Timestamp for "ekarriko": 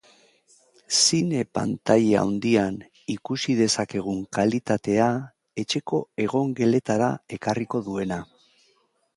7.39-7.85